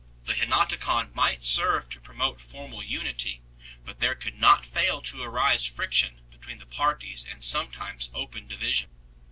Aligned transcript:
The 0.25 0.33
Henoticon 0.33 1.13
might 1.13 1.45
serve 1.45 1.87
to 1.89 1.99
promote 2.01 2.41
formal 2.41 2.81
unity, 2.81 3.43
but 3.85 3.99
there 3.99 4.15
could 4.15 4.33
not 4.33 4.65
fail 4.65 4.99
to 5.03 5.21
arise 5.21 5.67
friction 5.67 6.21
between 6.31 6.57
the 6.57 6.65
parties 6.65 7.23
and 7.29 7.43
sometimes 7.43 8.09
open 8.11 8.47
division. 8.47 8.89